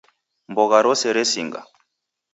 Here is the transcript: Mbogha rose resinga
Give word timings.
Mbogha 0.51 0.77
rose 0.85 1.07
resinga 1.15 1.59